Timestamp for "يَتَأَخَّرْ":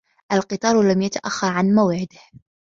1.01-1.47